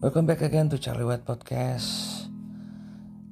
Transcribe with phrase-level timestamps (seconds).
[0.00, 2.24] Welcome back again to Charlie White Podcast.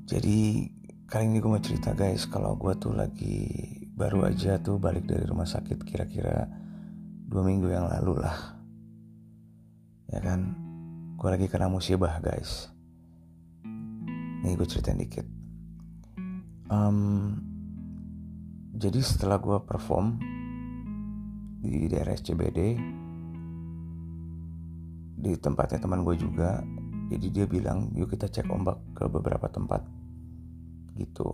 [0.05, 0.69] Jadi
[1.09, 3.48] kali ini gue mau cerita guys Kalau gue tuh lagi
[3.96, 6.45] baru aja tuh balik dari rumah sakit kira-kira
[7.25, 8.61] dua minggu yang lalu lah.
[10.12, 10.53] Ya kan?
[11.17, 12.69] Gue lagi kena musibah guys.
[14.45, 15.25] Nih gue ceritain dikit.
[16.69, 17.32] Um,
[18.77, 20.21] Jadi setelah gue perform
[21.64, 22.77] Di daerah SCBD
[25.18, 26.63] di tempatnya teman gue juga.
[27.08, 29.82] Jadi dia bilang yuk kita cek ombak ke beberapa tempat.
[30.94, 31.27] Gitu.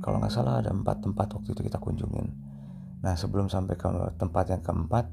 [0.00, 2.32] Kalau nggak salah ada empat tempat waktu itu kita kunjungin.
[3.04, 5.06] Nah sebelum sampai ke tempat yang keempat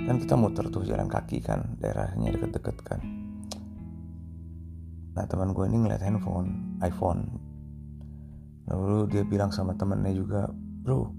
[0.00, 3.00] kan kita muter tuh jalan kaki kan daerahnya deket-deket kan.
[5.12, 7.28] Nah teman gue ini ngeliat handphone iPhone.
[8.70, 10.48] Lalu dia bilang sama temennya juga
[10.80, 11.12] bro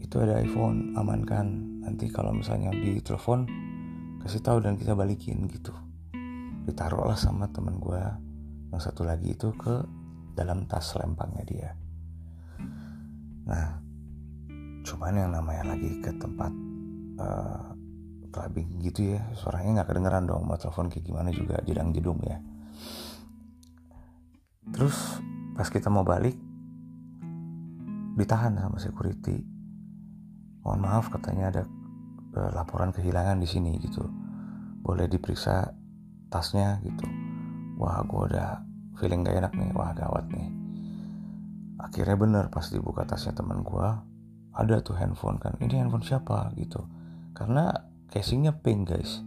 [0.00, 1.46] itu ada iPhone aman kan
[1.84, 3.48] nanti kalau misalnya di telepon
[4.20, 5.72] kasih tahu dan kita balikin gitu.
[6.68, 8.02] Ditaruhlah sama teman gue
[8.70, 9.82] yang satu lagi itu ke
[10.36, 11.70] dalam tas lempangnya dia.
[13.48, 13.80] Nah
[14.80, 16.52] cuman yang namanya lagi ke tempat
[17.20, 17.76] uh,
[18.30, 22.38] clubbing gitu ya suaranya nggak kedengeran dong mau telepon kayak gimana juga jedang jedung ya.
[24.70, 24.96] Terus
[25.58, 26.38] pas kita mau balik
[28.14, 29.42] ditahan sama security.
[30.60, 31.62] Mohon maaf katanya ada
[32.34, 34.06] uh, laporan kehilangan di sini gitu.
[34.80, 35.70] Boleh diperiksa
[36.30, 37.06] tasnya gitu.
[37.80, 38.62] Wah gue udah
[39.00, 39.70] feeling gak enak nih.
[39.74, 40.48] Wah gawat nih.
[41.80, 43.88] Akhirnya bener pas dibuka tasnya teman gue
[44.54, 45.56] ada tuh handphone kan.
[45.58, 46.84] Ini handphone siapa gitu.
[47.32, 47.72] Karena
[48.12, 49.22] casingnya pink guys.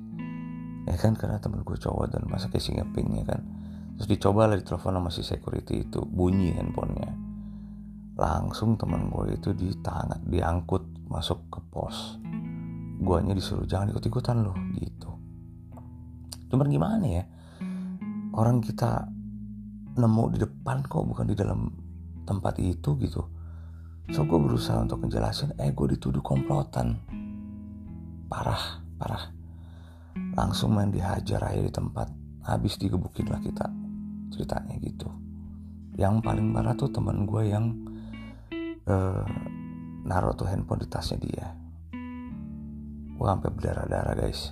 [0.83, 3.41] Ya kan karena temen gue cowok dan masa casingnya pink ya kan.
[3.97, 7.13] Terus dicoba lah ditelepon sama si security itu bunyi handphonenya.
[8.13, 12.21] Langsung teman gue itu ditangan diangkut masuk ke pos
[13.03, 15.11] guanya disuruh jangan ikut-ikutan loh gitu.
[16.49, 17.23] Cuman gimana ya?
[18.33, 19.05] Orang kita
[19.94, 21.69] nemu di depan kok bukan di dalam
[22.25, 23.22] tempat itu gitu.
[24.09, 26.97] So gue berusaha untuk ngejelasin eh gue dituduh komplotan.
[28.31, 29.29] Parah parah.
[30.33, 32.09] Langsung main dihajar aja di tempat.
[32.44, 33.69] Habis digebukin lah kita
[34.33, 35.07] ceritanya gitu.
[35.99, 37.69] Yang paling parah tuh teman gue yang
[38.89, 39.23] uh,
[40.03, 41.62] naruh tuh handphone di tasnya dia
[43.23, 44.51] gue sampai berdarah-darah guys.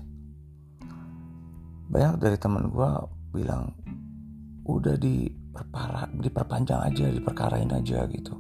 [1.92, 2.92] Banyak dari teman gue
[3.36, 3.76] bilang
[4.64, 8.40] udah diperparah diperpanjang aja diperkarain aja gitu.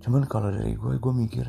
[0.00, 1.44] Cuman kalau dari gue gue mikir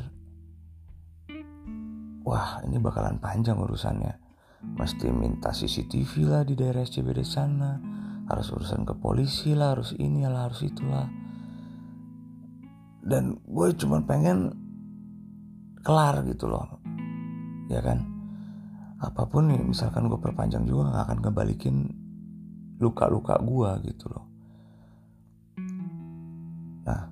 [2.28, 4.20] wah ini bakalan panjang urusannya.
[4.60, 7.80] Mesti minta CCTV lah di daerah SCBD sana.
[8.28, 11.08] Harus urusan ke polisi lah harus ini lah harus itulah
[13.00, 14.52] dan gue cuma pengen
[15.80, 16.79] kelar gitu loh
[17.70, 18.02] ya kan?
[19.00, 21.76] Apa pun nih misalkan gue perpanjang juga gak akan ngebalikin
[22.82, 24.24] luka-luka gue gitu loh.
[26.84, 27.08] Nah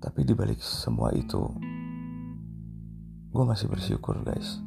[0.00, 1.42] tapi dibalik semua itu
[3.34, 4.62] gue masih bersyukur guys.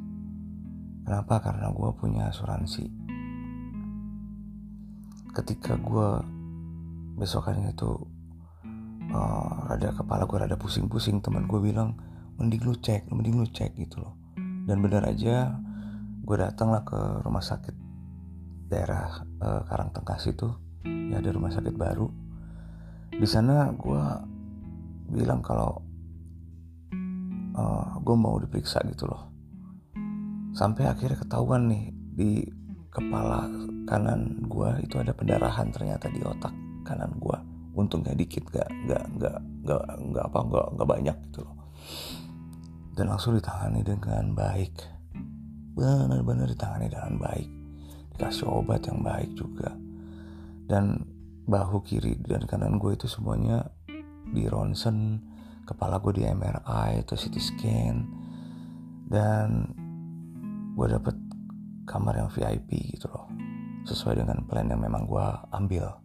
[1.03, 1.39] Kenapa?
[1.39, 2.87] Karena gue punya asuransi.
[5.33, 6.09] Ketika gue
[7.17, 7.91] besokannya itu
[9.13, 11.97] uh, rada kepala gue rada pusing-pusing teman gue bilang
[12.41, 14.22] mending lu cek mending lu cek gitu loh
[14.63, 15.59] dan benar aja
[16.23, 17.75] gue datang lah ke rumah sakit
[18.71, 20.49] daerah uh, Karangtengkas itu.
[20.83, 22.07] Ya ada rumah sakit baru.
[23.13, 24.03] Di sana gue
[25.13, 25.83] bilang kalau
[27.53, 29.29] uh, eh, gue mau diperiksa gitu loh.
[30.57, 32.31] Sampai akhirnya ketahuan nih di
[32.93, 33.49] kepala
[33.89, 36.53] kanan gue itu ada pendarahan ternyata di otak
[36.85, 37.37] kanan gue
[37.73, 39.81] untungnya dikit gak gak gak gak
[40.13, 41.57] gak apa gak, gak banyak gitu loh
[42.93, 44.73] dan langsung ditangani dengan baik.
[45.73, 47.49] Benar-benar ditangani dengan baik.
[48.13, 49.73] Dikasih obat yang baik juga.
[50.69, 51.01] Dan
[51.43, 53.67] bahu kiri dan kanan gue itu semuanya
[54.31, 55.19] di ronsen
[55.65, 57.95] kepala gue di MRI atau CT scan.
[59.09, 59.49] Dan
[60.77, 61.17] gue dapet
[61.89, 63.25] kamar yang VIP gitu loh.
[63.89, 65.97] Sesuai dengan plan yang memang gue ambil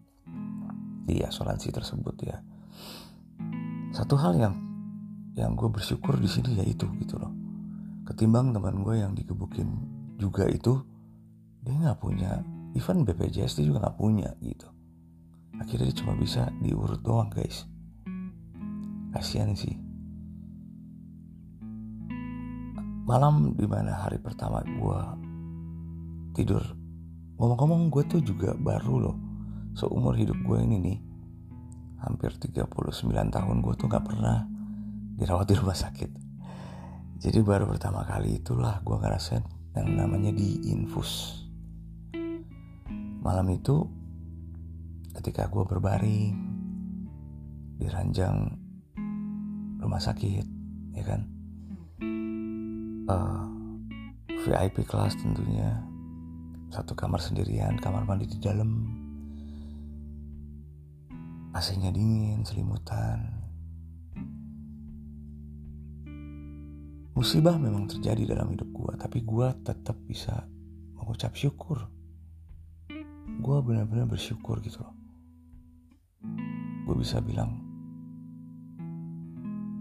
[1.04, 2.40] di asuransi tersebut ya.
[3.92, 4.67] Satu hal yang
[5.38, 7.30] yang gue bersyukur di sini ya itu gitu loh.
[8.02, 9.70] Ketimbang teman gue yang digebukin
[10.18, 10.82] juga itu
[11.62, 12.42] dia nggak punya
[12.74, 14.66] even BPJS dia juga nggak punya gitu.
[15.62, 17.70] Akhirnya dia cuma bisa diurut doang guys.
[19.14, 19.78] Kasihan sih.
[23.08, 25.00] Malam di mana hari pertama gue
[26.36, 26.60] tidur
[27.38, 29.16] ngomong-ngomong gue tuh juga baru loh.
[29.78, 30.98] Seumur hidup gue ini nih
[32.02, 32.66] hampir 39
[33.30, 34.57] tahun gue tuh nggak pernah
[35.18, 36.10] dirawat di rumah sakit.
[37.18, 39.42] Jadi baru pertama kali itulah gue ngerasain
[39.74, 41.38] yang namanya di infus
[43.28, 43.84] malam itu
[45.18, 46.32] ketika gue berbaring
[47.76, 48.56] di ranjang
[49.82, 50.46] rumah sakit
[50.94, 51.20] ya kan?
[53.08, 53.44] Uh,
[54.32, 55.82] eh, VIP kelas tentunya.
[56.68, 58.96] Satu kamar sendirian kamar mandi di dalam.
[61.52, 63.47] AC-nya dingin selimutan
[67.18, 70.46] musibah memang terjadi dalam hidup gue tapi gue tetap bisa
[70.94, 71.90] mengucap syukur.
[73.42, 74.94] Gue benar-benar bersyukur gitu loh.
[76.86, 77.58] Gue bisa bilang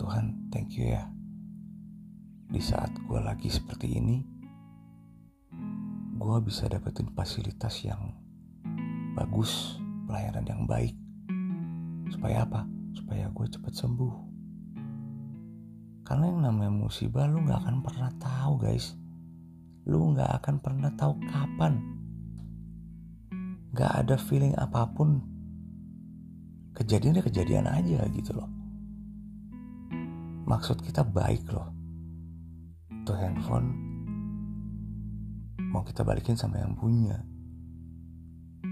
[0.01, 1.05] Tuhan thank you ya.
[2.49, 4.17] Di saat gue lagi seperti ini
[6.17, 8.17] gue bisa dapetin fasilitas yang
[9.13, 9.77] bagus
[10.09, 10.97] pelayanan yang baik.
[12.09, 12.65] Supaya apa?
[12.97, 14.26] Supaya gue cepat sembuh
[16.07, 18.95] karena yang namanya musibah lu gak akan pernah tahu guys.
[19.83, 21.83] Lu gak akan pernah tahu kapan.
[23.75, 25.19] Gak ada feeling apa pun.
[26.79, 28.47] Kejadiannya kejadian aja gitu loh.
[30.47, 31.75] Maksud kita baik loh.
[33.03, 33.67] Tuh handphone
[35.67, 37.19] mau kita balikin sama yang punya.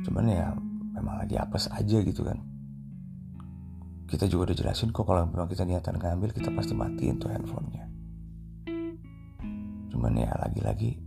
[0.08, 0.56] Cuman ya
[0.96, 2.55] memang lagi apes aja gitu kan
[4.06, 7.90] kita juga udah jelasin kok kalau memang kita niatan ngambil kita pasti matiin tuh handphonenya.
[9.90, 11.02] Cuman ya lagi-lagi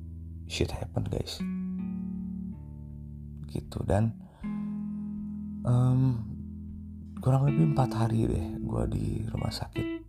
[0.51, 1.39] shit happen guys.
[3.47, 4.19] Gitu dan
[5.63, 6.27] um,
[7.23, 10.03] kurang lebih empat hari deh gue di rumah sakit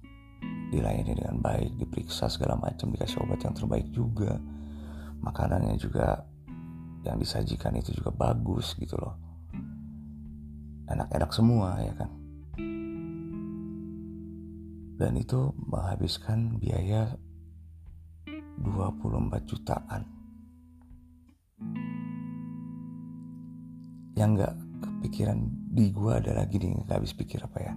[0.70, 4.42] dilayani dengan baik diperiksa segala macam dikasih obat yang terbaik juga.
[5.22, 6.26] Makanannya juga
[7.06, 9.14] yang disajikan itu juga bagus gitu loh.
[10.90, 12.19] Enak-enak semua ya kan
[15.00, 17.16] dan itu menghabiskan biaya
[18.60, 20.04] 24 jutaan.
[24.20, 25.40] Yang gak kepikiran
[25.72, 27.74] di gue adalah gini gak habis pikir apa ya.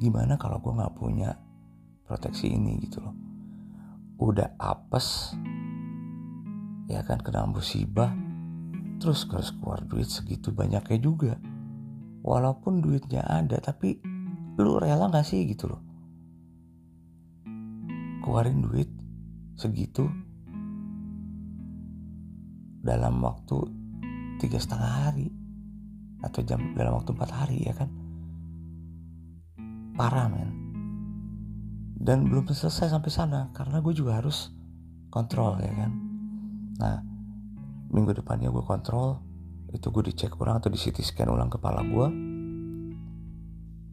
[0.00, 1.36] Gimana kalau gue gak punya
[2.08, 3.12] proteksi ini gitu loh.
[4.16, 5.36] Udah apes
[6.88, 8.16] ya kan kena musibah
[8.96, 11.36] terus harus keluar duit segitu banyaknya juga.
[12.24, 14.00] Walaupun duitnya ada tapi
[14.56, 15.87] lu rela gak sih gitu loh
[18.28, 18.92] keluarin duit
[19.56, 20.04] segitu
[22.84, 23.56] dalam waktu
[24.36, 25.32] tiga setengah hari
[26.20, 27.88] atau jam dalam waktu empat hari ya kan?
[29.96, 30.52] Parah men.
[31.96, 34.52] Dan belum selesai sampai sana karena gue juga harus
[35.08, 35.92] kontrol ya kan?
[36.84, 37.00] Nah
[37.88, 39.24] minggu depannya gue kontrol
[39.72, 42.08] itu gue dicek ulang atau di CT scan ulang kepala gue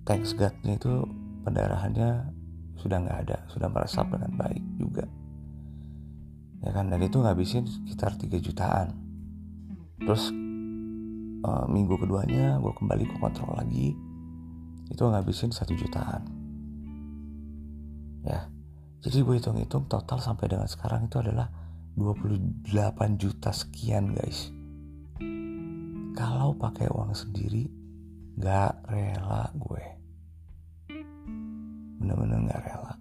[0.04, 1.08] thanks Godnya itu
[1.48, 2.35] pendarahannya
[2.80, 5.06] sudah nggak ada sudah meresap dengan baik juga.
[6.66, 8.88] Ya kan dan itu ngabisin sekitar 3 jutaan.
[10.01, 10.33] Terus
[11.45, 13.95] uh, minggu keduanya gue kembali ke kontrol lagi
[14.89, 16.25] itu ngabisin satu jutaan.
[18.25, 18.50] Ya
[19.06, 21.54] jadi gue hitung-hitung total sampai dengan sekarang itu adalah
[21.94, 22.66] 28
[23.22, 24.50] juta sekian guys.
[26.16, 27.69] Kalau pakai uang sendiri
[28.36, 30.05] gak rela gue
[32.06, 32.94] benar-benar gak rela.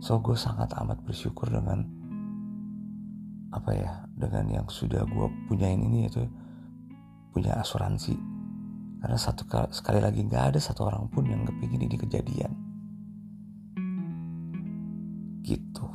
[0.00, 1.84] So gue sangat amat bersyukur dengan
[3.52, 6.24] apa ya dengan yang sudah gue punyain ini yaitu
[7.36, 8.16] punya asuransi.
[9.04, 12.52] Karena satu sekali lagi nggak ada satu orang pun yang kepingin ini kejadian.
[15.44, 15.86] Gitu.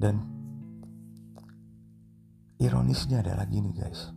[0.00, 0.16] Dan
[2.56, 4.10] ironisnya adalah gini guys.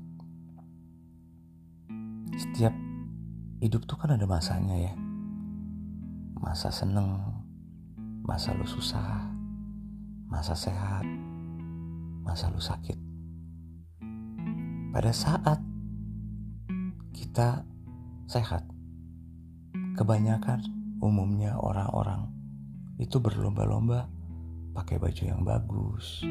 [2.33, 2.73] Setiap
[3.61, 5.04] hidup tuh kan ada masanya ya
[6.45, 7.25] masa seneng,
[8.21, 9.33] masa lu susah,
[10.29, 11.01] masa sehat,
[12.21, 12.93] masa lu sakit.
[14.93, 15.57] Pada saat
[17.17, 17.65] kita
[18.29, 18.61] sehat,
[19.97, 20.61] kebanyakan
[21.01, 22.29] umumnya orang-orang
[23.01, 24.05] itu berlomba-lomba
[24.77, 26.21] pakai baju yang bagus,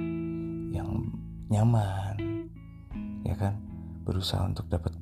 [0.71, 1.11] yang
[1.51, 2.47] nyaman,
[3.27, 3.59] ya kan,
[4.07, 4.95] berusaha untuk dapat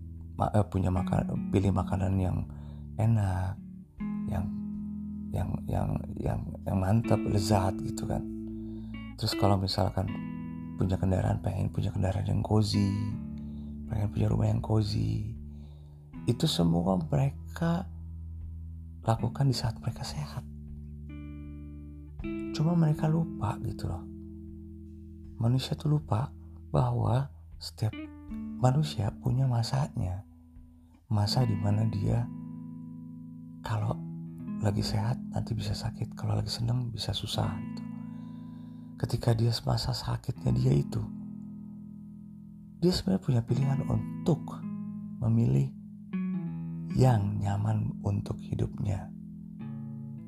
[0.56, 2.48] eh, punya makan, pilih makanan yang
[2.96, 3.60] enak,
[4.32, 4.61] yang
[5.32, 8.20] yang yang yang yang mantap lezat gitu kan.
[9.16, 10.06] Terus kalau misalkan
[10.76, 12.92] punya kendaraan pengen punya kendaraan yang cozy
[13.92, 15.36] pengen punya rumah yang cozy
[16.24, 17.84] itu semua mereka
[19.02, 20.44] lakukan di saat mereka sehat.
[22.54, 24.04] Cuma mereka lupa gitu loh.
[25.42, 26.30] Manusia tuh lupa
[26.70, 27.26] bahwa
[27.58, 27.90] setiap
[28.62, 30.22] manusia punya masanya.
[31.10, 32.24] Masa di mana dia
[33.62, 33.98] kalau
[34.62, 37.82] lagi sehat nanti bisa sakit kalau lagi seneng bisa susah gitu
[39.02, 41.02] ketika dia semasa sakitnya dia itu
[42.82, 44.58] dia sebenarnya punya pilihan untuk
[45.22, 45.70] memilih
[46.98, 49.08] yang nyaman untuk hidupnya.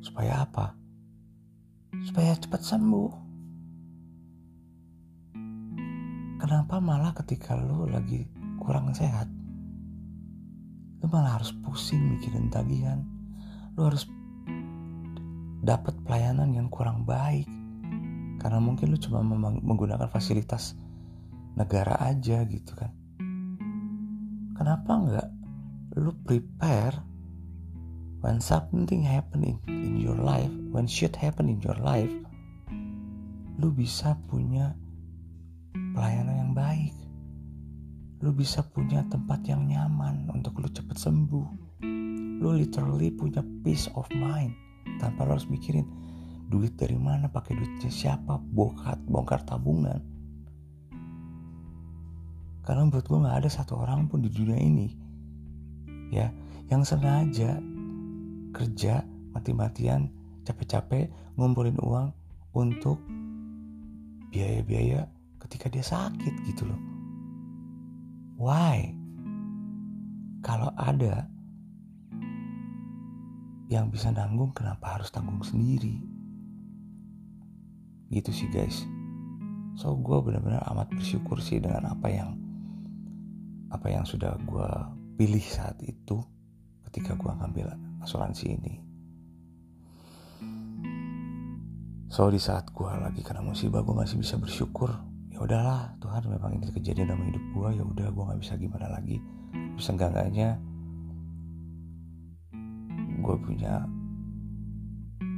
[0.00, 0.72] Supaya apa?
[2.06, 3.10] Supaya cepat sembuh.
[6.40, 8.28] Kenapa malah ketika lu lagi
[8.60, 9.26] kurang sehat,
[11.00, 13.02] lu malah harus pusing mikirin tagihan.
[13.74, 14.06] Lu harus
[15.64, 17.48] dapat pelayanan yang kurang baik.
[18.36, 19.24] Karena mungkin lu cuma
[19.64, 20.76] menggunakan fasilitas
[21.56, 22.92] negara aja gitu kan.
[24.54, 25.28] Kenapa nggak
[25.96, 27.00] lu prepare
[28.20, 32.12] when something happening in your life, when shit happen in your life,
[33.56, 34.76] lu bisa punya
[35.96, 36.94] pelayanan yang baik.
[38.20, 41.48] Lu bisa punya tempat yang nyaman untuk lu cepet sembuh.
[42.40, 44.63] Lu literally punya peace of mind
[45.04, 45.84] tanpa lu harus mikirin
[46.48, 50.00] duit dari mana, pakai duitnya siapa, bongkar, bongkar tabungan.
[52.64, 54.88] Karena menurut gue gak ada satu orang pun di dunia ini
[56.08, 56.32] ya
[56.72, 57.60] yang sengaja
[58.54, 60.08] kerja mati-matian
[60.46, 62.14] capek-capek ngumpulin uang
[62.54, 63.02] untuk
[64.30, 65.10] biaya-biaya
[65.44, 66.80] ketika dia sakit gitu loh.
[68.38, 68.94] Why?
[70.40, 71.26] Kalau ada
[73.74, 75.98] yang bisa nanggung kenapa harus tanggung sendiri?
[78.06, 78.86] Gitu sih guys.
[79.74, 82.38] So gue benar-benar amat bersyukur sih dengan apa yang
[83.74, 84.70] apa yang sudah gue
[85.18, 86.22] pilih saat itu
[86.86, 87.74] ketika gue ngambil
[88.06, 88.74] asuransi ini.
[92.06, 94.94] So di saat gue lagi kena musibah gue masih bisa bersyukur.
[95.34, 98.86] Ya udahlah Tuhan memang ini kejadian dalam hidup gue ya udah gue nggak bisa gimana
[98.86, 99.18] lagi.
[99.74, 100.14] Bisa enggak
[103.24, 103.88] gue punya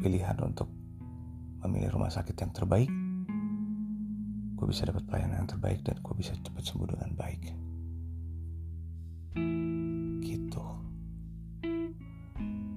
[0.03, 0.67] pilihan untuk
[1.63, 2.91] memilih rumah sakit yang terbaik.
[4.59, 7.67] Gue bisa dapat pelayanan yang terbaik dan gue bisa cepat sembuh dengan baik.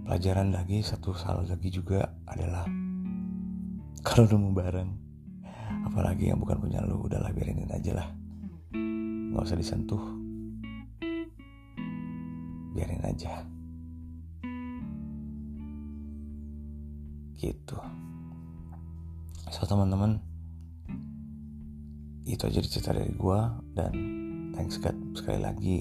[0.09, 2.65] pelajaran lagi satu hal lagi juga adalah
[4.01, 4.89] kalau nemu barang
[5.85, 8.09] apalagi yang bukan punya lu udahlah biarin aja lah
[8.73, 10.01] nggak usah disentuh
[12.73, 13.45] biarin aja
[17.39, 17.79] gitu
[19.49, 20.19] so teman-teman
[22.27, 23.39] itu aja cerita dari gue
[23.73, 23.93] dan
[24.53, 25.77] thanks God sekali lagi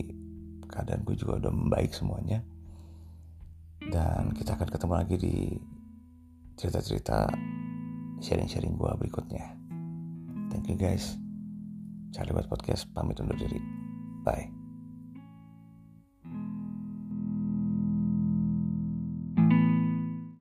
[0.71, 2.41] keadaan gue juga udah membaik semuanya
[3.91, 5.37] dan kita akan ketemu lagi di
[6.59, 7.31] cerita-cerita
[8.19, 9.55] sharing-sharing gua berikutnya.
[10.51, 11.15] Thank you guys.
[12.11, 13.63] Cari buat podcast pamit undur diri.
[14.27, 14.58] Bye.